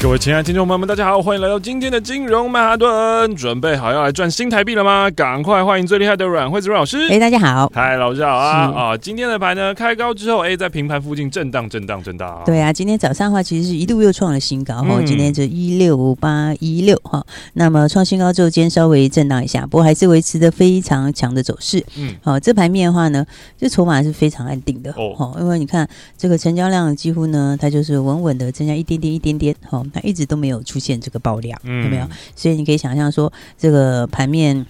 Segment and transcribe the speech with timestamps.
[0.00, 3.34] 各位亲爱的听众朋友们，大家好，欢迎来到今天的金融曼哈顿。
[3.34, 5.10] 准备好要来赚新台币了吗？
[5.10, 7.08] 赶快欢迎最厉害的阮惠子阮老师。
[7.08, 8.96] 哎，大家好，嗨，老师好啊啊！
[8.96, 12.40] 今天的盘呢，开高之后，哎，在平盘附近震荡、震荡、震荡。
[12.46, 15.02] 对啊，今天早上的话，其实是一度又创了新高哈。
[15.04, 21.84] 今天就一六八一六哈，那么创新高之后，今天稍微震荡一下，不过还是维持着非常强的走势。
[21.96, 23.26] 嗯，好，这盘面的话呢，
[23.58, 25.36] 这筹码是非常安定的哦。
[25.40, 29.82] 因为你看这个成交量几乎呢，它就是稳稳的增加一点点、一点点哈。
[29.92, 32.08] 它一直都没有出现这个爆量，嗯、有没有？
[32.34, 34.66] 所以你可以想象说，这个盘面。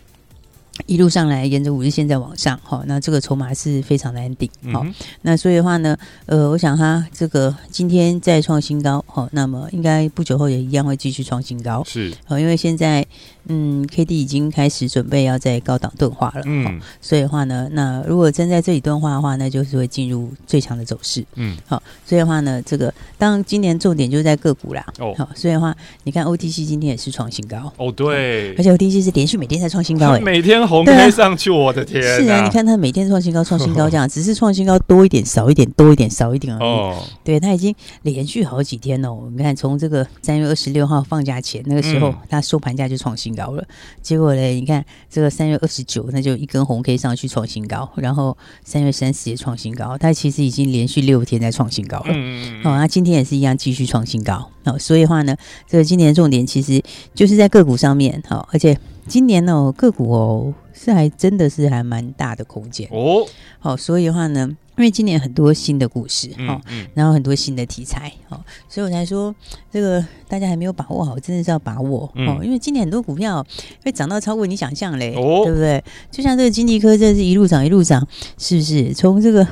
[0.86, 4.86] 一路上来，沿着五日线在往上，好，那这个筹码是非常的安定，好，
[5.22, 13.04] 那所以的话呢，呃，我想它这个今天再创新高，好，那么应该不久后也一样会继续创新高，是，好，因为现在
[13.48, 25.74] 嗯，K D 已经开始准备要在高档钝化了，嗯，所以的话呢，那如果真在这里钝化的话，那就是会进入最强的走势，嗯，好，所以的话呢，这个当今年重点就是在个股啦，哦，好，所以的话，
[26.04, 30.58] 你看 O T C 今天也是创新高，哦，对，而且 O T C 是连续每天在创新高，哎，每天。
[30.68, 32.02] 红 K 上去，我的天！
[32.02, 36.62] 是啊，你看它每天创新高，创新高这样，只是创新高多一点、少一点、多一点、少一点而已。
[36.62, 39.16] 哦，对，它已经连续好几天了。
[39.34, 43.64] 你看，从这个三月二十六号放假前那个时候，它收盘价就创新高了。
[44.02, 49.96] 结果呢，你看这个三月二十九，那就一根红 K 上去创新高，然后三月三十也创新高。
[49.96, 52.06] 它其实已经连续六天在创新高了。
[52.08, 52.64] 嗯嗯。
[52.64, 54.50] 好，那今天也是一样继续创新高。
[54.64, 55.36] 好，所以的话呢，
[55.68, 56.82] 这个今年重点其实
[57.14, 58.22] 就是在个股上面。
[58.26, 60.54] 好，而且今年呢，个股哦。
[60.78, 63.26] 是还真的是还蛮大的空间哦，
[63.58, 69.34] 好，所以的话呢，因为今年很多新的故事哈，嗯嗯、然后很多新的题材，哦，所以我才说
[69.72, 73.44] 这个大家还没有把握好，真的是要把握哦，嗯、因为今年很多股票
[73.84, 75.82] 会涨到超过你想象嘞，哦、对不对？
[76.12, 78.06] 就像这个金立科，这是一路涨一路涨，
[78.38, 78.94] 是不是？
[78.94, 79.44] 从这个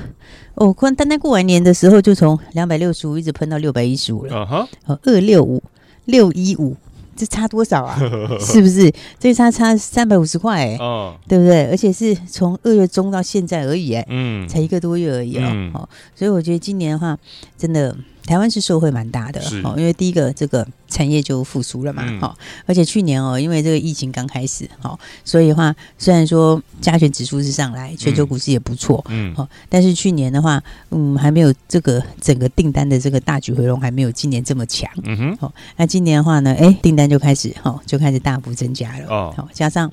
[0.55, 5.61] 哦，光单单过完年的时候，就从两百六十五一直喷到六百一十五了，啊哈，二六五
[6.05, 6.77] 六一五。
[7.17, 7.99] 这差多少啊？
[8.41, 8.93] 是不是？
[9.19, 11.67] 这差差三百五十块哎，哦，对不对？
[11.67, 15.73] 而且是从二月中到现在而已哎，嗯，才一个多月而已哦，嗯，
[16.15, 17.17] 所以我觉得今年的话，
[17.57, 17.97] 真的。
[18.27, 39.91] 台湾是受惠蛮大的，哦，因为第一个这个产业就复苏了嘛，哈，而且去年哦，因为这个疫情刚开始，哈，所以的话，虽然说加权指数是上来，全球股市也不错，嗯，好，但是去年的话，嗯，还没有这个整个订单的这个大举回笼，还没有今年这么强，嗯哼，好，那今年的话呢，哎，订单就开始，哈，就开始大幅增加了，哦，好，加上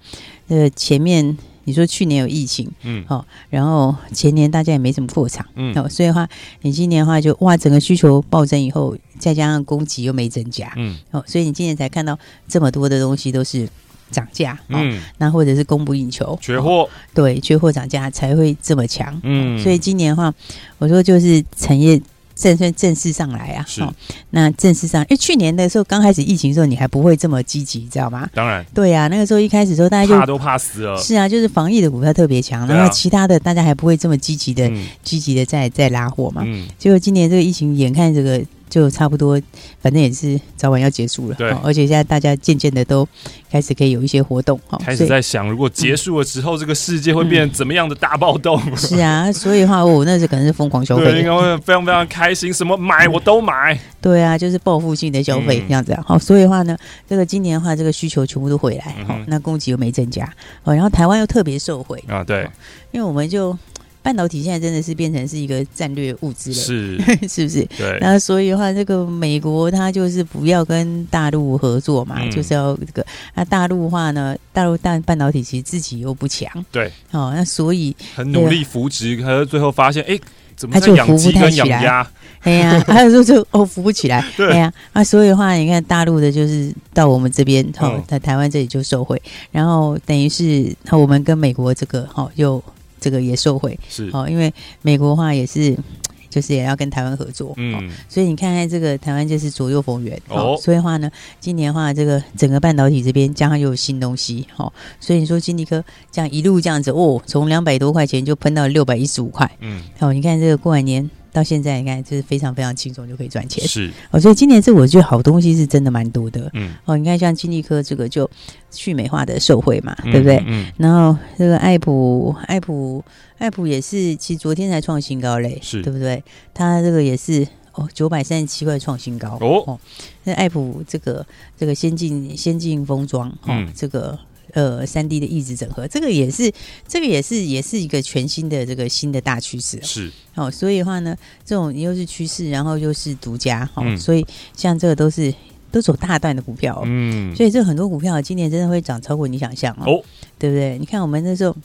[0.47, 1.37] 呃前面。
[1.65, 6.27] 你说去年有疫情，嗯，好，然后前年大家也没怎么扩厂，嗯，好，所以的话，
[6.61, 13.67] 你今年的话就哇，整个需求暴增以后，再加上供给又没增加，嗯，好，所以你今年才看到这么多的东西都是
[14.11, 20.33] 涨价，嗯，那或者是供不应求，缺货，对，缺货涨价才会这么强，嗯，所以今年的话，
[20.77, 22.01] 我说就是产业。
[22.43, 23.93] 正算正式上来啊，是、哦。
[24.31, 28.29] 那正式上，因为去年的时候刚开始疫情的时候，你还不会这么积极，知道吗？
[28.33, 30.97] 当然，对呀、啊，那个时候一开始的时候，大家就怕都怕死了。
[30.97, 34.69] 是啊，就是防疫的股票特别强，然后其他的大家还不会这么积极的、
[35.03, 36.41] 积极、嗯、的在在拉货嘛。
[36.45, 36.67] 嗯。
[36.77, 38.41] 结果今年这个疫情，眼看这个。
[38.73, 39.39] 就差不多，
[39.79, 41.35] 反正也是早晚要结束了。
[41.35, 43.07] 对，而且现在大家渐渐的都
[43.51, 48.59] 开始可以有一些活动，开始在想，如果结束了之后，这个世界会变成怎么样的大暴动？
[48.75, 53.79] 是啊， 所以的话，我，那时可能是疯狂消费，应该会非常非常开心，什么买我都买。
[54.01, 55.95] 对啊，就是报复性的消费这样子。
[56.03, 56.75] 好，所以的话呢，
[57.07, 60.25] 这个今年的话，这个需求全部都回来，好，那供给又没增加，
[60.63, 62.49] 哦，然后台湾又特别受惠啊，对，
[62.91, 63.55] 因为我们就。
[64.03, 66.97] 半导体现在真的是变成是一个战略物资了，是
[67.27, 67.65] 是不是？
[67.77, 67.97] 对。
[68.01, 73.05] 那所以的话，这个美国它就是不要跟大陆合作嘛，嗯、就是要这个。
[73.33, 76.91] 那大陆的话呢，大陆但半导体其实自己又不强，对。
[77.11, 80.19] 哦，那所以很努力扶植，可是最后发现，哎，
[80.57, 82.05] 怎么就扶不太起来？
[82.41, 84.69] 哎呀，还有说就哦扶不起来，对呀。
[84.91, 92.61] 啊，所以的话，你看大陆的就是到我们这边，哦，在台湾这里就受惠，然后等于是我们跟美国这个，哈，又。
[93.03, 94.09] 这个也受惠是。
[94.13, 94.51] 哦，因为
[94.81, 95.77] 美国的话也是，
[96.31, 113.67] 就是也要跟台湾合作，嗯，所以你看看这个台湾就是左右逢源哦，所以的话呢，今年的话这个整个半导体这边加上又有新东西，哦，所以你说金立科这样一路这样子哦，从两百多块钱就喷到六百一十五块，嗯，哦，你看这个过完年到现在你看就是非常非常轻松就可以赚钱。
[113.67, 116.49] 是哦，所以今年这我觉得好东西是真的蛮多的。
[116.53, 118.29] 嗯，哦，你看像金利科这个就
[118.71, 120.41] 去美化的受惠嘛，对不对？
[120.45, 123.03] 嗯，然后这个爱普，爱普，
[123.39, 126.23] 爱普也是，其实昨天才创新高嘞，是对不对？
[126.53, 129.63] 它这个也是哦，九百三十七块创新高哦。
[129.65, 129.79] 哦，
[130.23, 131.25] 那爱普这个
[131.57, 134.17] 这个先进先进封装，哦，嗯、这个。
[134.53, 136.51] 呃，三 D 的意志整合，这个也是，
[136.87, 139.79] 这个也是，也是一个全新的这个新的大趋势。
[139.81, 145.33] 是，哦，所以的话呢，这种又是趋势，然后又是独家，哦，嗯、所以像这个都是
[145.71, 150.03] 都走大段的股票，哦，嗯，所以这很多股票今年真的会涨超过你想象哦，哦
[150.37, 150.77] 对不对？
[150.77, 151.55] 你看我们那时候。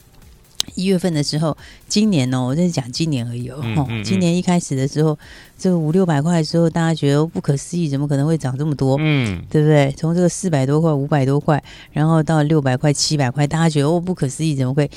[0.75, 1.55] 一月份的时候，
[1.87, 3.59] 今年哦，我在讲今年而已哦。
[3.63, 5.17] 嗯嗯嗯、今年一开始的时候，
[5.57, 8.97] 这个五六百块的时候，大家觉得不可思议，怎么可能会涨这么多？
[8.99, 9.93] 嗯，对不对？
[9.97, 14.89] 从这个四百多块、五百多块，然后到六百块、七百块，大家觉得哦，不可思议，怎么会？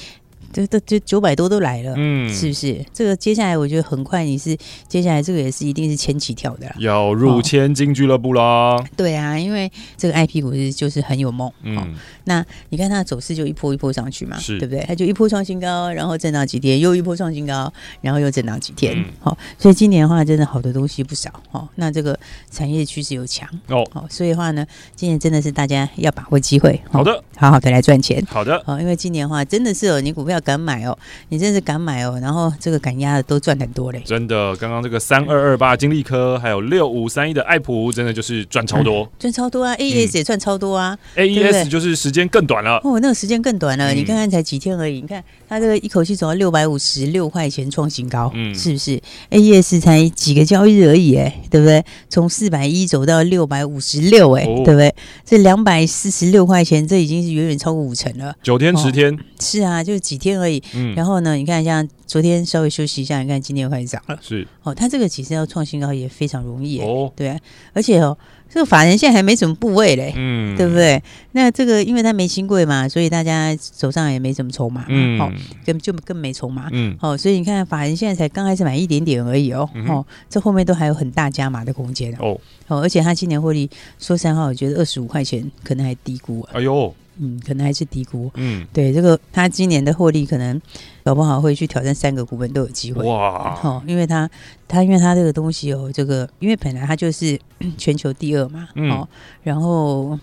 [0.52, 2.84] 这这这九百多都来了，嗯，是不是？
[2.92, 4.54] 这个接下来我觉得很快，你是
[4.86, 8.84] 接下来这个也是一定是千起跳的啦，要入千金俱乐部啦，哦。
[8.94, 11.88] 对啊，因为这个 IP 股是就是很有梦，嗯，哦，
[12.24, 14.84] 那你看它的走势就一波一波上去嘛，是对不对？
[14.86, 22.19] 它就一波创新高，然后震荡几天，又一波创新高，然后又震荡几天，好，嗯哦，所以今年的话真的好的东西不少，哦，那这个
[22.50, 30.32] 产业趋势又强，哦，好，所以的话呢，今年真的是大家要把握机会，哦，好的，好好的来赚钱，好的，好，哦，因为今年的话真的是哦，你股票。
[30.44, 30.98] 敢买哦，
[31.28, 34.56] 你真是敢买哦，然后这个敢压的都赚很多嘞，真的。
[34.56, 49.00] 刚刚这个三二二八金利科，还有六五三一的爱普，真的就是赚超多，赚、嗯、超多啊！AES 也赚超多啊！AES 就是时间更短了哦，那个时间更短了，嗯、你看看才几天而已，你看它这个一口气走到六百五十六块钱创新高，嗯，是不是
[49.30, 51.82] ？AES 才几个交易日而已，哎，对不对？
[52.10, 54.94] 从四百一走到六百五十六，哎，对不对？
[55.24, 58.34] 这两百四十六块钱，这已经是远远超过五成了。
[58.42, 60.32] 九天十天、哦，是啊，就是几天。
[60.32, 61.36] 而已，嗯，然后呢？
[61.36, 64.74] 你看，像昨天稍微休息一下，你看今天又开始涨了，是哦。
[64.74, 67.38] 它这个其实要创新高也非常容易哦，对啊，
[67.74, 68.16] 而且哦，
[68.52, 71.02] 这个法人现在还没什么部位嘞，嗯，对不对？
[71.32, 75.32] 那这个因为他没新贵嘛，所以大家手上也没什么筹码，嗯，好，
[75.64, 82.38] 根就更没筹码，嗯，哦，所以你看法人现在才刚开始买一点点而已哦，哦，这后面都还有很大加码的空间哦，
[82.69, 86.94] 哦，而且他今年获利说三号，我觉得二十五块钱可能还低估，哎呦。
[87.18, 88.30] 嗯，可能还是低估。
[88.34, 90.60] 嗯，对，这个他今年的获利可能
[91.04, 93.04] 搞不好会去挑战三个股本都有机会。
[93.06, 94.28] 哇，哦，因为他
[94.66, 97.38] 他因为他这个东西哦，这个因为本来他就是
[97.78, 99.08] 全球第二嘛，嗯、哦，
[99.42, 100.18] 然后。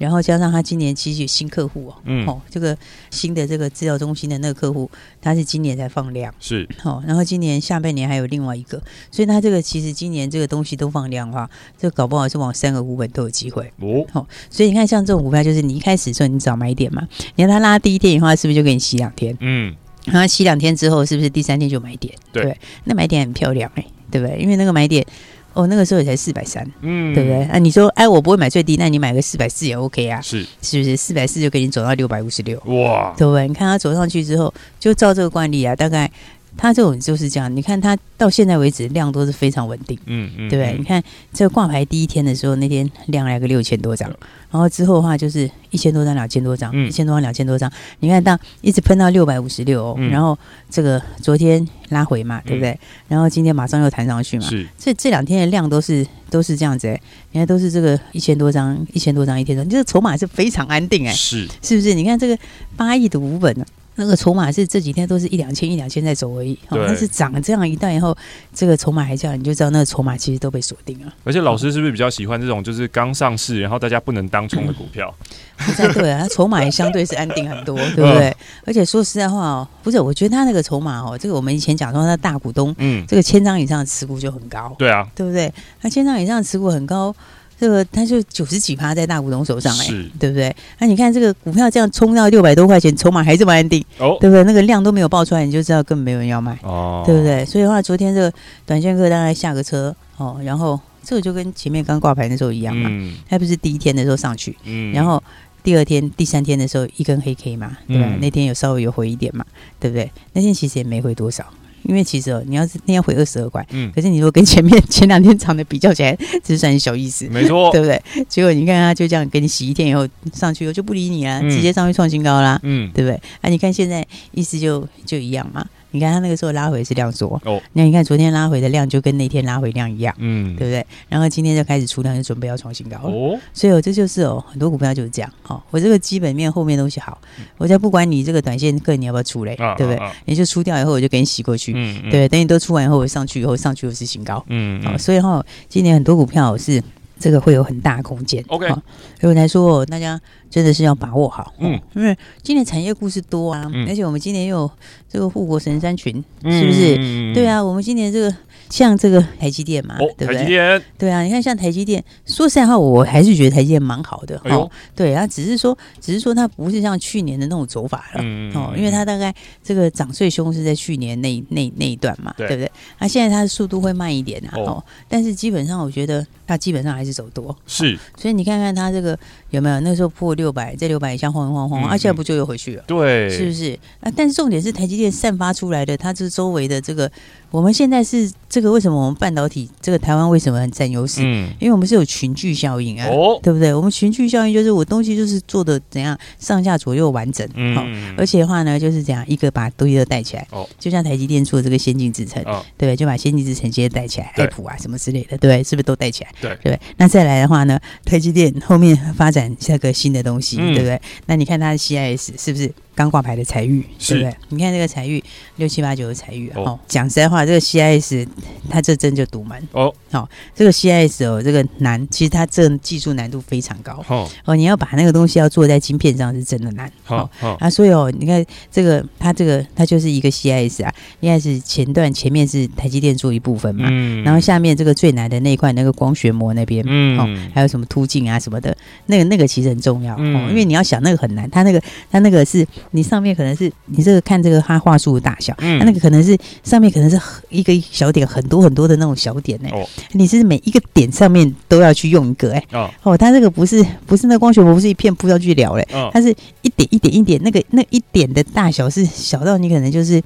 [0.00, 2.74] 然后加上他今年其实有新客户哦，嗯，哦，这个
[3.10, 17.06] 新的这个治疗中心的那个客户，他是今年才放量，是，哦，然后今年下半年还有另外一个，所以他这个其实今年这个东西都放量的话，这个搞不好是往三个股本都有机会哦，哦，所以你看像这种股票，就是你一开始的时候你找买点嘛，
[17.36, 19.36] 你看他拉第一天的话，是不是就给你洗两天？
[19.40, 19.76] 嗯，
[20.06, 22.14] 然后洗两天之后，是不是第三天就买点？
[22.32, 24.38] 对，对，那买点很漂亮哎，对不对？
[24.38, 25.06] 因为那个买点。
[25.52, 27.42] 哦，那个时候也才四百三，嗯，对不对？
[27.44, 30.96] 啊，你说，哎，我不会买最低，那你买个四百四也 OK 啊，是，是不是？
[30.96, 33.48] 四百四就给你走到六百五十六，哇，对不对？
[33.48, 36.10] 你看他走上去之后，就照这个惯例啊，大概。
[36.56, 40.76] 它这种就是这样，你看它到现在为止量都是非常稳定，嗯嗯，对不对？
[40.76, 41.02] 你看
[41.32, 44.08] 这个挂牌第一天的时候，那天量来个六千多张，
[44.50, 47.70] 然后之后的话就是一千多张、两千多张，一千多张、两千多张。
[48.00, 50.36] 你看到一直喷到六百五十六，然后
[50.68, 52.78] 这个昨天拉回嘛，对不对？
[53.08, 54.66] 然后今天马上又弹上去嘛，是。
[54.76, 57.00] 所以这两天的量都是都是这样子，哎，
[57.32, 61.94] 你看都是这个一千多张、一千多张一天的，你这个筹码是非常安定，哎，是，是不是？
[61.94, 62.36] 你看这个
[62.76, 63.64] 八亿的五本呢？
[64.00, 68.16] 那个筹码是这几天都是一两千一两千在走而已，对但是涨了这样一段以后，
[68.54, 71.12] 这个筹码还这样，你就知道那个筹码其实都被锁定了。
[71.22, 75.14] 而且老师是不是比较喜欢这种就是刚上市，然后大家不能当冲的股票？
[75.92, 78.34] 对啊，它筹码也相对是安定很多，对不对？
[78.64, 85.52] 而且说实在话哦，不是，我觉得他那个筹码哦，这个我们以前讲说他大股东，嗯，这个千张以上的持股就很高，对啊，对不对？
[85.82, 87.14] 那千张以上的持股很高。
[87.60, 90.54] 这个它就九十几趴在大股东手上哎，是对不对？
[90.78, 94.42] 那你看这个股票这样冲到六百多块钱，筹码还这么安定，哦，对不对？
[94.44, 97.44] 那个量都没有爆出来，你就知道根本没有人要买，哦，对不对？
[97.44, 98.32] 所以的话，昨天这个
[98.64, 105.22] 短线客大概下个车哦，然后这个就跟前面刚挂牌的时候一样嘛，嗯，还不是第一天的时候上去，嗯，然后
[105.62, 108.06] 第二天、第三天的时候一根黑 K 嘛，对吧？
[108.08, 109.44] 嗯，那天有稍微有回一点嘛，
[109.78, 110.10] 对不对？
[110.32, 111.44] 那天其实也没回多少。
[111.82, 118.00] 因为其实哦，你要是那天回二十二块，嗯，可是你如果跟前面 前两天涨的比较起来，这算是小意思， 没错，对不对？
[118.28, 123.20] 结果你看他就这样给你洗一天以后上去以后就不理你了，嗯、直接上去创新高啦，嗯，对不对？
[123.40, 125.66] 啊，你看现在意思就就一样嘛。
[125.92, 130.86] 你看它那个时候拉回是量缩哦，那你看昨天拉回的量就跟那天拉回量一样，嗯，对不对？
[131.08, 133.38] 然后今天就开始出量，就准备要创新高了哦。
[133.52, 135.32] 所以，哦这就是哦，很多股票就是这样。
[135.46, 137.18] 哦，我这个基本面后面东西好，
[137.58, 140.00] 我再不管你这个短线个你要不要出嘞，对不对？
[140.24, 141.72] 你就出掉以后，我就给你洗过去，
[142.10, 142.28] 对。
[142.28, 146.82] 等你都出完以后，我上去以后，上去又是新高，嗯，好，所以哈，今年很多股票是。
[147.22, 148.80] 这个会有很大空间，OK，所
[149.24, 150.18] 以我才说大家
[150.50, 154.70] 真的是要把握好，嗯，因为今年产业故事多啊，嗯、而且我们今年又有
[155.08, 156.96] 这个护国神山群，嗯、是不是？
[156.98, 158.34] 嗯、对啊，我们今年这个。
[158.68, 160.36] 像这个台积电嘛，哦、对不对？
[160.36, 172.70] 台积电，对啊，你看像台积电，说实在话，我还是觉得台积电蛮好的，哦，对，啊只是说，只是说它不是像去年的那种走法了，嗯、哦，因为它大概这个涨最凶是在去年那那那一段嘛，对，对不对？
[173.00, 179.18] 那、啊、现在它的速度会慢一点啊，哦，哦，但是基本上我觉得它基本上还是走多，是、哦，所以你看看它这个
[179.50, 182.84] 有没有那时候破六百，在六百以下晃晃晃，嗯、啊，现在不就又回去了？
[182.86, 183.78] 对，是不是？
[184.00, 187.10] 啊，但是重点是台积电散发出来的，它这周围的这个。
[187.50, 191.20] 我们现在是这个为什么我们半导体这个台湾为什么很占优势？
[191.24, 193.74] 嗯，因为我们是有群聚效应啊，哦，对不对？
[193.74, 197.84] 我们群聚效应就是我东西就是做的怎样上下左右完整，嗯，好，
[198.16, 206.30] 而且的话呢就是怎样一个把东西都带起来，哦，就像台积电做的这个先进制程，哦，对，就把先进制程直接带起来，爱普啊什么之类的，对，是不是都带起来？
[206.40, 206.80] 对，对。
[206.98, 211.00] 那再来的话呢，台积电后面发展下个新的东西，对不对？
[211.26, 212.72] 那你看它的 CIS 是不是？
[212.92, 214.36] 刚挂牌的采钰，是对不对？
[214.50, 215.22] 你看这个采钰
[215.56, 218.26] 六七八九的采钰哦，讲实在话，这个 CIS
[218.68, 219.90] 它这针就堵门哦。
[220.10, 224.28] 好，这个 CIS 哦，这个难，其实它这技术难度非常高哦。
[224.44, 226.92] 哦，你要把那个东西要做在晶片上是真的难。
[227.04, 242.66] 好，啊，所以哦，你看这个它这个它就是一个 CIS 啊，应该是前段前面是台积电做一部分嘛，嗯，然后下面这个最难的那一块那个光学膜那边，嗯，哦，还有什么凸镜啊什么的，那个那个其实很重要哦，因为你要想那个很难，它那个它那个是。
[242.90, 247.16] 你上面可能是你这个看这个它画素的大小，嗯，它那个可能是上面可能是
[247.48, 249.68] 一个小点，很多很多的那种小点呢。
[249.70, 252.64] 哦，你是每一个点上面都要去用一个哎。
[252.72, 255.86] 哦，哦，它这个不是不是那光学膜，不是一片铺上去聊嘞。
[255.92, 260.20] 哦，它是一点一点一点，那个那一点的大小是小到你可能就是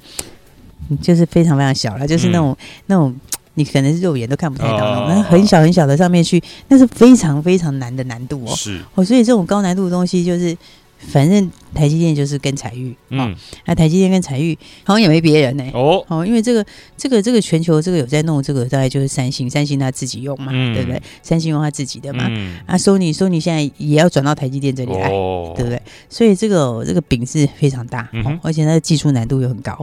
[1.01, 2.57] 就是非常非常小了，就是那种
[2.87, 3.15] 那种
[3.55, 8.55] 你可能是肉眼都看不太到那种，那很小很小的上面去，那是非常非常难的难度哦。
[8.55, 10.55] 是哦，所以这种高难度的东西就是。
[10.97, 13.35] 反正台积电就是跟采玉，嗯，
[13.65, 16.65] 那台积电跟采玉好像也没别人呢，哦，哦，因为这个
[16.97, 21.01] 这个这个全球这个有在弄这个，大概就是三星，三星他自己用嘛，对不对？
[21.21, 22.23] 三星用他自己的嘛，
[22.65, 25.81] 啊，Sony，Sony 现在也要转到台积电这里来，对不对？
[26.09, 29.75] 所以这个这个饼是非常大，嗯而且它的技术难度又很高，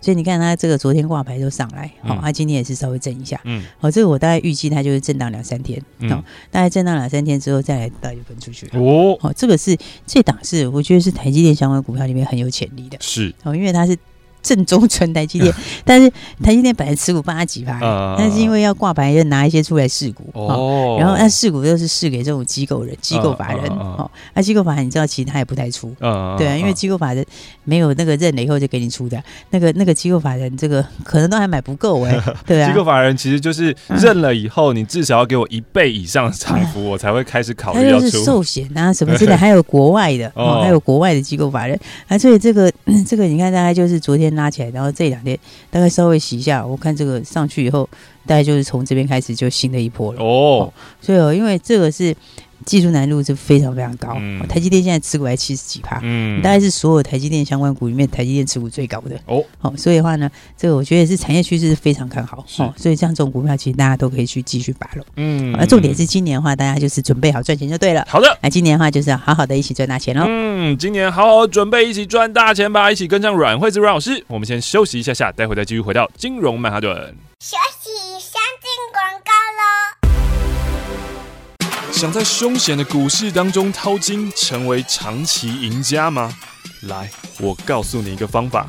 [0.00, 5.78] 所以你看它这个昨天挂牌就上来，好，它今天也是稍微震一下，嗯，好，这个我大概预计它就是震荡两三天，
[6.10, 10.53] 哦，大概震荡两三天之后再来大概就分出去了，哦，好，这个是这档是。
[10.68, 13.96] 我觉得是台积电相关股票里面很有潜力的，是哦，因为它是。
[14.44, 15.52] 正宗纯台积电，
[15.84, 16.08] 但是
[16.42, 17.80] 台积电本来持股八几趴，
[18.16, 25.92] 但是因为要挂牌，要拿一些出来试股哦，然后那试股又是试给这种机构人、机构法人哦，那机构法人你知道，其实他也不太出，
[26.36, 27.24] 对啊，因为机构法人
[27.64, 29.20] 没有那个认了以后就给你出的，
[29.50, 38.10] 那个那个机构法人这个可能都还买不够哎， 对啊，机构法人其实就是认了以后，你至少要给我一倍以上的财富， 我才会开始考虑要出。
[38.10, 42.70] 是寿险啊什么之类，还有国外的哦，还有国外的机构法人，啊，所以这个
[43.08, 44.33] 这个你看大概就是昨天。
[44.34, 45.38] 拉起来，然后这两天
[45.70, 47.88] 大概稍微洗一下，我看这个上去以后，
[48.26, 50.72] 大概就是从这边开始就新的一波了哦。
[51.00, 52.14] 所以哦，因为这个是。
[52.64, 59.44] 技术难度是非常非常高，嗯、台积电现在持股还七十几趴，嗯，大概是所有台积电相关股里面台积电持股最高的哦。
[59.58, 68.02] 好，所以的话呢，这个我觉得是产业趋势是非常看好，哦，所以像这种股票其实大家都可以去继续把握，嗯，那重点是今年的话，大家就是准备好赚钱就对了。
[68.08, 70.24] 好的，那今年的话就是要好好的一起赚大钱喽。
[70.26, 70.43] 嗯，
[70.78, 74.24] 今年好好准备一起赚大钱吧，一起跟上阮惠子阮老师。
[74.28, 76.94] 我们先休息一下下，待会再继续回到金融曼哈顿。
[77.40, 77.90] 休息，
[78.20, 79.62] 先进广告喽。
[81.92, 86.32] 想在凶险的股市当中淘金，成为长期赢家吗？
[86.82, 88.68] 来，我告诉你一个方法。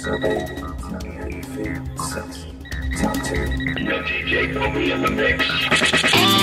[0.00, 1.96] so Sunday, tell me how you feel.
[1.98, 2.54] Sunday,
[2.96, 6.39] Sunday, Sunday, No DJ, put me in the mix.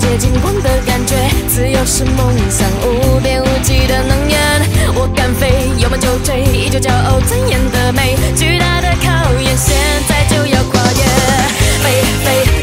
[0.00, 1.14] 接近光的感觉，
[1.46, 4.40] 自由是梦想，无边无际的能源。
[4.94, 8.16] 我敢飞，有梦就追，依旧骄傲尊严的美。
[8.34, 9.76] 巨大的考验，现
[10.08, 11.02] 在就要跨越。
[11.82, 12.59] 飞飞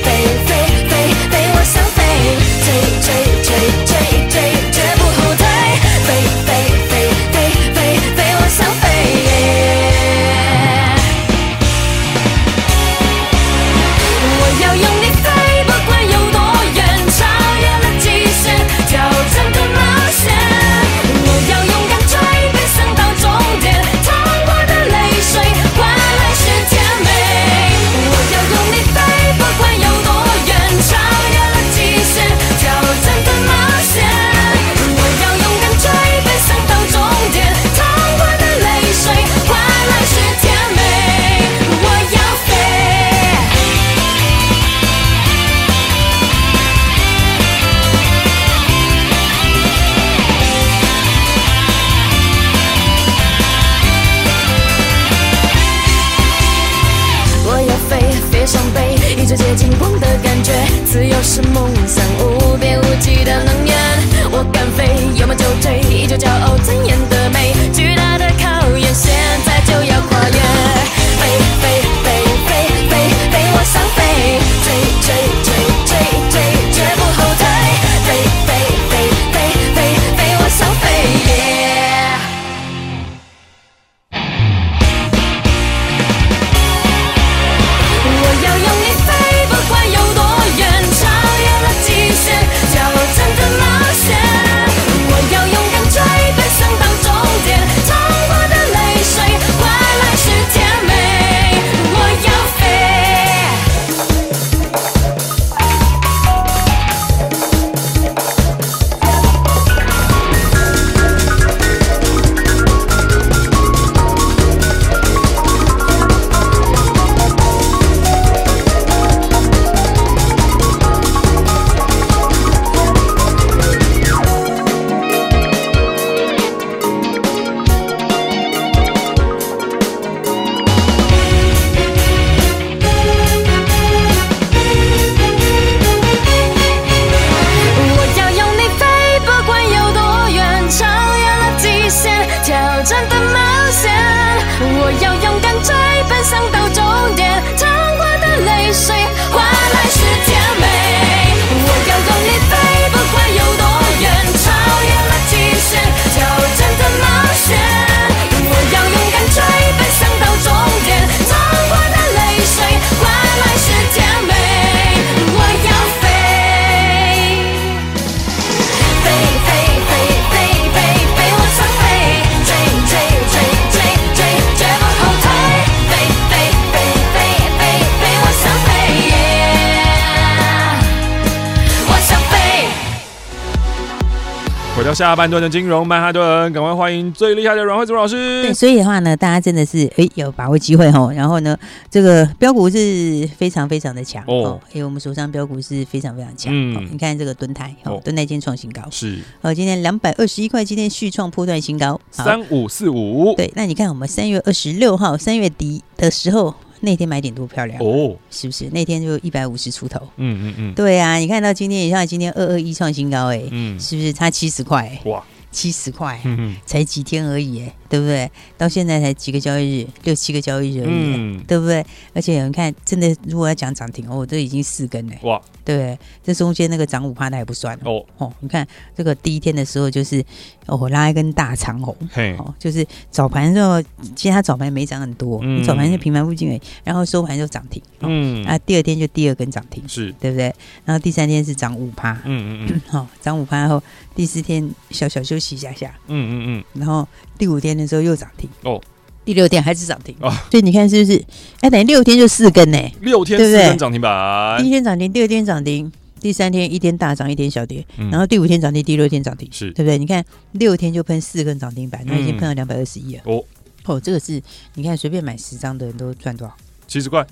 [184.87, 186.23] 到下半段的金融曼哈顿，
[186.53, 188.41] 赶快欢迎最厉害的阮慧珠老师。
[188.43, 191.11] 对，所以的话呢，大家真的是哎有把握机会哦。
[191.13, 191.57] 然后呢，
[191.91, 196.53] 这个标股是非常非常的强哦，因为我们手上标股是非常非常强。
[196.55, 203.33] 嗯，你看这个敦泰哦，敦泰今天创新高，是哦，今天两百二十一块，今天续创破段新高，三五四五。
[203.35, 206.55] 对，那你看我们三月二十六号三月底的时候。
[206.79, 208.69] 那天买点多漂亮哦，是不是？
[208.71, 214.13] 那天就一百五十出头，嗯嗯嗯，对啊，你看到今天你像今天二二一创新高哎，嗯，是不是？
[214.13, 214.99] 差七十块？
[215.05, 218.29] 哇，七十块，嗯嗯，才几天而已哎，对不对？
[218.57, 221.85] 到现在才几个交易日，六七个交易日而已，嗯，对不对？
[222.13, 225.13] 而且你看，真的如果要讲涨停哦，这已经四根了。
[225.23, 225.41] 哇。
[225.65, 230.23] 对，这中间那个涨五趴的还不算哦哦，你看这个第一天的时候就是
[230.65, 233.81] 哦拉一根大长红，嘿哦，就是早盘的时候，
[234.15, 240.45] 其实它早盘没涨很多，嗯、早盘就平盘附近而已，然后收盘就涨停，嗯啊，第二天就第二根涨停，是对不对？
[240.85, 243.83] 然后第三天是涨五趴，嗯嗯嗯，好 涨五趴后，
[244.17, 248.81] 第四天小小休息一下下，嗯嗯嗯，然后第五天的时候又涨停哦。
[249.23, 251.23] 第六天还是涨停哦，所以你看是不是？
[251.61, 252.81] 哎，等于六天就四根呢？
[253.01, 259.99] 六天四根涨停板，第一天涨停，第二天涨停，第三天一天大涨，一天小跌，然后第五天涨停，第六天涨停，是对不对？
[259.99, 263.21] 你看六天就喷四根涨停板，那已经喷了两百二十一了。
[263.25, 263.43] 哦
[263.85, 264.41] 哦，这个是
[264.73, 266.55] 你看随便买十张的人都赚多少？
[266.87, 267.23] 七十块。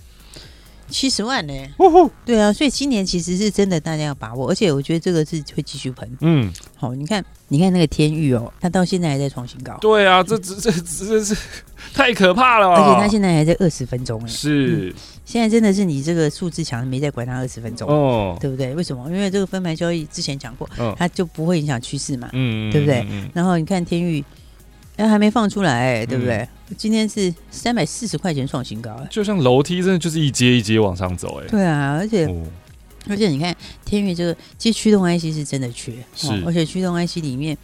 [0.88, 1.54] 七十万呢？
[2.26, 4.50] 对啊，所以今年其实是真的，大家要把握。
[4.50, 6.10] 而且我觉得这个是会继续喷。
[6.22, 9.78] 嗯，好，你看，你看那个天域哦，它到现在还在创新高。
[9.82, 11.36] 对啊，这这这这是
[11.94, 12.70] 太可怕了。
[12.70, 14.28] 而且它现在还在二十分钟哎。
[14.28, 14.94] 是、嗯，
[15.26, 18.74] 现在真的是你这个数字强，没在管它二十分钟哦，对不对？
[18.76, 19.10] 为什么？
[19.10, 23.06] 因为这个分盘交易之前讲过，哦、它就不会影响趋势嘛，嗯，对不对？
[23.34, 24.24] 然后你看天钰。
[24.98, 26.38] 哎，还没放出来，欸，对不对？
[26.70, 31.48] 嗯、今天是三百四十块钱创新高，欸，就像楼梯，真的就是一阶一阶往上走，哎。
[31.48, 32.44] 对啊，而且、哦、
[33.10, 36.44] 而且你看天宇这个，其实驱动 IC 是真的缺，是、哦。
[36.46, 37.58] 而且驱动 IC 里面，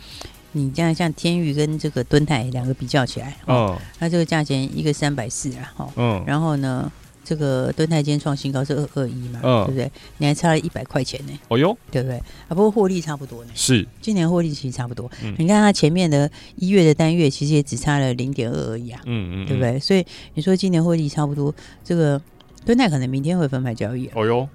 [0.51, 6.91] 你这样像天宇跟这个敦泰两个比较起来，哦，它这个价钱一个三百四啊，哈，嗯，然后呢？
[7.23, 9.91] 这个敦泰今天创新高是二二一嘛，嗯、对不对？
[10.17, 12.17] 你还差了一百块钱呢，哦哟，对不对？
[12.17, 15.09] 啊，不过获利差不多呢，是，今年获利其实差不多。
[15.23, 19.79] 嗯、你看它前面的一月的单月其实也只差了零点二而已啊，嗯嗯，对不对？
[19.79, 21.53] 所以你说今年获利差不多，
[21.83, 22.21] 这个
[22.65, 24.49] 敦泰可能明天会分牌交易，哦哟，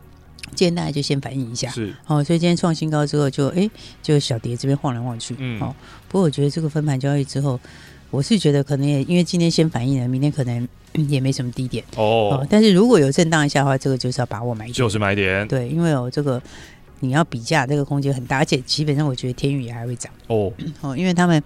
[0.55, 3.71] 今天大家就先反映一下，是，哦，所以今天创新高之后就哎，
[4.03, 5.75] 就小蝶这边晃来晃去，嗯，哦，
[6.09, 7.59] 不过我觉得这个分盘交易之后。
[8.17, 10.67] 我是觉得可能也因为今天先反应了，明天可能
[11.07, 12.47] 也没什么低点哦。
[12.49, 15.47] 但是如果有震荡一下的话，这个就是要把握买点，就是买点。
[15.47, 16.43] 对，因为哦这个
[17.01, 20.51] 你要比价，这个空间很大，而且基本上我觉得天宇也还会涨哦
[20.81, 21.43] 哦，因为他们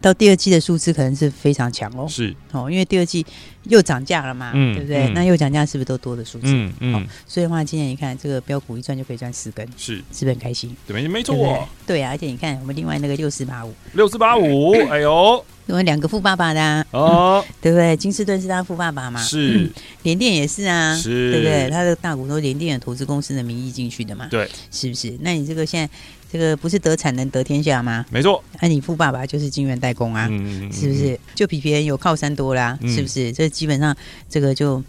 [0.00, 2.06] 到第二季的数字可能是非常强哦。
[2.08, 3.24] 是哦，因为第二季
[3.64, 5.08] 又涨价了嘛，嗯、对不对？
[5.08, 6.46] 嗯、那又涨价是不是都多的数字？
[6.46, 7.02] 嗯嗯、哦。
[7.26, 10.74] 所以的话，今天你看这个标股一赚就可以赚四根，是是不是很开心？
[10.86, 11.68] 对，没错。
[11.86, 15.44] 对啊，而且你看我们另外那个六四八五，六四八五，哎呦。
[15.66, 17.96] 因为两个富爸爸的啊，哦， 对不对？
[17.96, 19.70] 金士顿是他富爸爸嘛，是，
[20.02, 21.70] 联电也是啊，是，对不对？
[21.70, 25.16] 他的大股东联电的投资公司的名义进去的嘛，对，是不是？
[25.20, 25.94] 那你这个现在
[26.30, 28.04] 这个不是得产能得天下吗？
[28.10, 31.18] 没错，那你富爸爸就是金源代工啊，嗯是不是？
[31.34, 33.32] 就比别人有靠山多啦，是不是？
[33.32, 33.96] 这基本上
[34.28, 34.82] 这个就。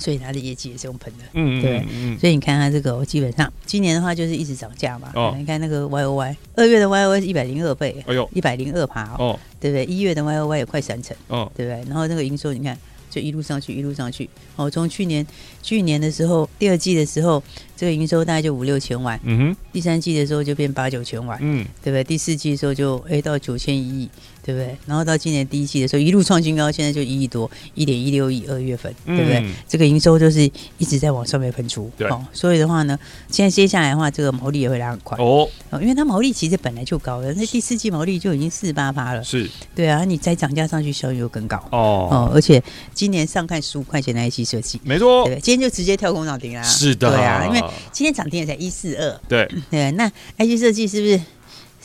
[0.00, 1.78] 所以它的业绩也是用喷的，嗯，对，
[2.18, 5.12] 所以你看它这个，基本上今年的话就是一直涨价嘛。
[5.14, 9.84] 哦，你看那个 Y O Y，二月的 Y O Y 是一百零二倍，哎呦，一百零二趴哦，对不对？
[9.84, 11.84] 一月的 Y O Y 也快三成，哦，对不对？
[11.86, 12.76] 然后那个营收你看
[13.10, 15.24] 就一路上去，一路上去，哦，从去年
[15.62, 17.42] 去年的时候，第二季的时候。
[17.80, 22.04] 这个营收大概就五六千万，嗯哼，第三季的时候就变八九千万，嗯，对不对？
[22.04, 24.10] 第四季的时候就哎到九千一亿，
[24.44, 24.76] 对不对？
[24.84, 29.38] 然后到今年第一季的时候一路创新高，现在就一亿多，一点一六亿二月份，对不对？
[29.38, 30.42] 嗯、这个营收就是
[30.76, 32.98] 一直在往上面喷出，对、哦，所以的话呢，
[33.30, 35.16] 现在接下来的话，这个毛利也会拉很快。
[35.16, 41.56] 哦，哦，因为它毛利其实本来就高了，那第四季毛利就已经四十八趴了，是，对啊，你再涨价上去，效益又更高。
[41.70, 42.62] 哦，哦，而且
[42.92, 47.69] 今年上看十五块钱的 IC 设计，没错，对，今天就直接跳空涨停啦，是的，对啊，因为。
[47.92, 51.20] 今天涨停也才一四二，对对，那 IC 设计是不是？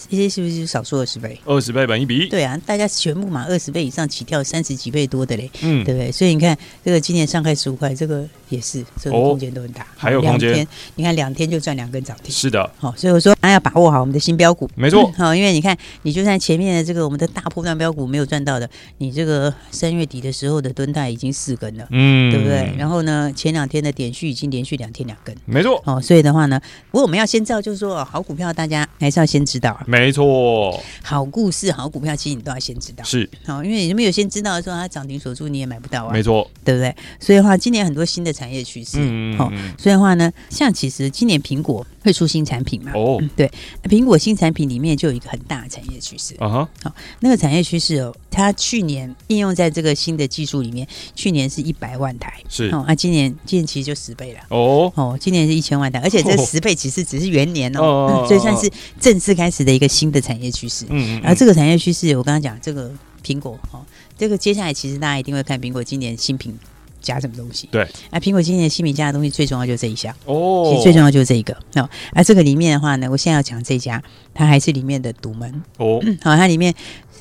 [0.10, 1.40] 一些是不是就少说二十倍？
[1.46, 2.28] 二十倍本一比？
[2.30, 6.12] 对啊，大家全部嘛二十倍以上起跳，三十几倍多的嘞，嗯，对不对？
[6.12, 10.68] 所以你看这个今年上开十五块，这个也是这个空间都很大，还有空间。
[10.96, 12.70] 你看两天就赚两根涨停，是的。
[12.78, 15.12] 好，所以我说大家要把握好我们的新标股，没错。
[15.18, 22.74] 好， 因为你看你就算前面的这个我们的大波段标股没有赚到的，你这个三月底的时候的敦泰已经四根了，嗯，对不对？
[22.78, 25.82] 然后呢，前两天的点续已经连续两天两根，没错。
[25.86, 26.60] 哦，所以的话呢，
[26.92, 30.84] 不过我们要先知道，就是说好股票大家还是要先知道，没错。
[31.04, 33.04] 好故事、好股票，其实你都要先知道。
[33.04, 36.14] 是，好，因为你没有先知道的时候，它涨停锁住你也买不到啊。
[36.14, 36.96] 没错，对不对？
[37.20, 38.98] 所以的话，今年很多新的产业趋势。
[39.00, 39.38] 嗯嗯。
[39.38, 42.92] 好，所以的话呢，像其实今年苹果会出新产品嘛？
[42.96, 43.50] 哦，对，
[43.84, 46.36] 苹果新产品里面就有一个很大的产业趋势。
[46.40, 46.70] 啊哈。
[46.84, 52.34] 好，那个产业趋势哦，它去年应用在这个新的技术里面，去年是一百万台。
[52.50, 52.70] 是。
[52.70, 54.40] 哦，那今年今年其实就十倍了。
[54.50, 54.92] 哦。
[54.96, 60.86] 哦，今年是一千万台，而且这十倍其实只是元年哦， 所以算是正式开始的一个新的产业趋势。
[60.90, 62.92] 嗯，然后这个产业趋势，我刚刚讲这个
[63.24, 63.84] 苹果哈，
[64.18, 66.58] 这个接下来其实大家一定会看苹果今年新品
[67.02, 67.68] 加什么东西。
[67.72, 71.90] 对，啊，苹果今年新品加的东西最重要就是这一项哦，其实最重要就是这一个哦。
[72.14, 74.02] 啊，这个里面的话呢，我现在要讲这家，
[74.34, 76.02] 它还是里面的独门哦。
[76.22, 76.74] 好，它里面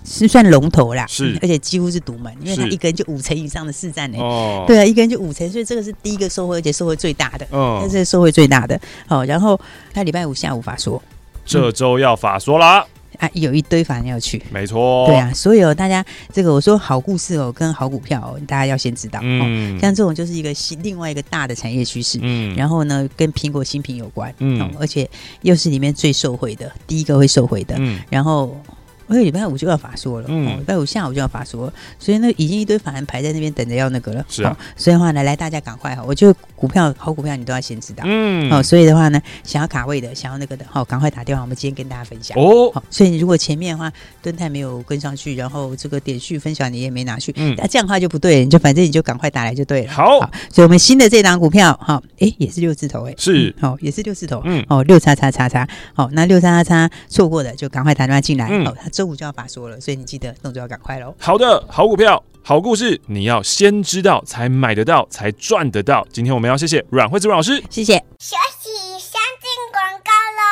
[0.07, 4.19] 是算龙头啦，是，而且几乎是独门，因为它一根就五成以上的市占呢。
[4.19, 7.47] 哦，对啊，一根就五成，所以这个是第一个收获，而且收获最大的。
[7.51, 8.79] 哦，这是收获最大的。
[9.07, 9.59] 好，然后
[9.93, 11.03] 它礼拜五下午法说，
[11.45, 12.85] 这周要法说啦。
[13.21, 25.09] 啊，有一堆法人要去，没错，对啊，所以哦，大家这个我说好故事哦，跟好股票哦，大家要先知道，嗯，像这种就是一个新另外一个大的产业趋势，嗯，然后呢，跟苹果新品有关，嗯，而且
[25.43, 28.61] 又是里面最受惠的，第一个会受惠的，嗯，然后。
[29.07, 42.37] 我礼拜五就要法说了，嗯，礼拜五下午就要法说了，所以呢，已经一堆法人排在那边等着要那个了，是啊，所以的话呢，来大家赶快哈，我觉得股票好股票你都要先知道，嗯，哦，所以的话呢，想要卡位的，想要那个的，好，赶快打电话，我们今天跟大家分享。
[42.39, 50.19] 哦，好，所以你如果前面的话敦泰没有跟上去，然后这个点序分享你也没拿去，嗯，那这样的话就不对，你就反正你就赶快打来就对了，好，
[50.51, 59.81] 所以我们新的这档股票，哈，哎，也是六字头，哎，是，好，也是六字头，嗯，哦，六叉叉叉叉，好，那六叉叉叉错过的就赶快打电话进来，哦，他周五就要法说了。
[59.81, 61.15] 所以你记得动作要赶快喽。
[61.19, 66.07] 好的，好股票，好故事，你要先知道才买得到，才赚得到。
[66.13, 67.97] 今天我们要谢谢阮惠子阮老师，谢谢。
[68.21, 70.45] 休息，先进广告喽。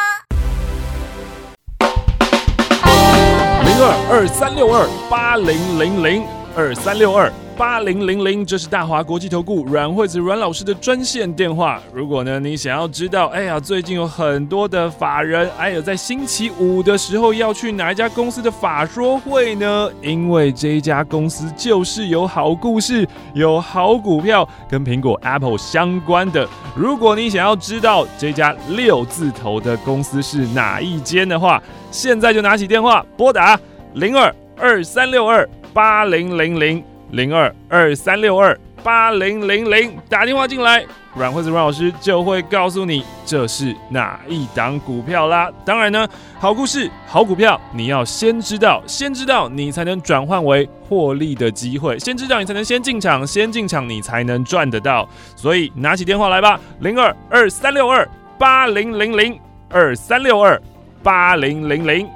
[3.64, 6.24] 零二二三六二八零零零
[6.56, 7.32] 二三六二。
[7.54, 11.80] 八零零零，这是大华国际投顾阮惠子阮老师的专线电话。
[11.92, 19.88] 如果呢，你想要知道，哎呀，最近有很多的法人，哎呀，在星期五的时候要去哪一家公司的法说会呢？
[20.00, 26.48] 因为这一家公司就是有好故事，有好股票，跟苹果 Apple 相关的。
[26.74, 33.60] 如果你想要知道这家六字头的公司是哪一间的话，现在就拿起电话拨打
[33.92, 36.84] 零二二三六二八零零零。
[37.12, 40.82] 零二二三六二八零零零，打电话进来，
[41.14, 45.50] 阮惠子阮老师就会告诉你这是哪一档股票啦。
[45.62, 46.08] 当然呢，
[46.38, 55.06] 好故事、好股票，你要先知道，先知道你才能转换为获利的机会，先知道你才能先进场，先进场你才能赚得到。
[55.36, 58.08] 所以拿起电话来吧，零二二三六二
[58.38, 60.58] 八零零零二三六二
[61.02, 62.08] 八零零零。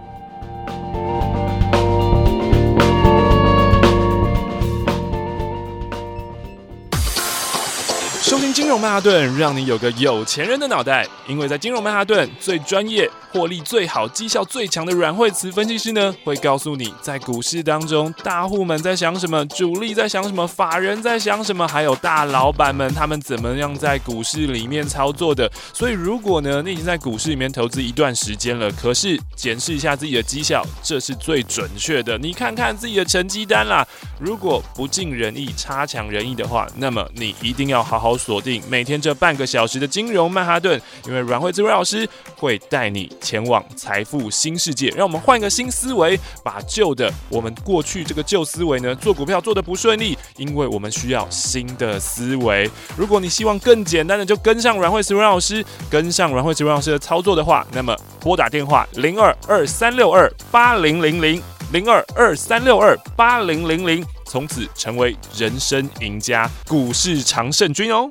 [8.52, 11.06] 金融曼哈顿，让你有个有钱人的脑袋。
[11.28, 25.50] 因为在金融曼哈顿，最专业、获利最好、绩效最强的软惠词分析师呢，会告诉你在股市当中，大户们在想什么，主力在想什么，法人在想什么，还有大老板们他们怎么样在股市里面操作的。
[25.72, 32.18] 所以，如果呢，你已经在股市里面投资一段时间了，可是检视一下自己的绩效，这是最准确的。
[32.18, 33.86] 你看看自己的成绩单啦，
[34.18, 38.16] 如果不尽人意、差强人意的话，那么你一定要好好。
[38.16, 44.88] 锁定每天这半个小时的金融曼哈顿，因为阮慧子老师会带你前往财富新世界。
[44.96, 52.70] 让我们换个新思维，把旧的我们过去这个旧思维呢，做股票做得不顺利，因为我们需要新的思维。
[52.96, 64.04] 如果你希望更简单的就跟上阮慧子老师，跟上阮慧子老师的操作的话，那么拨打电话零二二三六二八零零零零二二三六二八零零零。
[64.26, 68.10] 从此成为人生赢家，股市常胜军哦。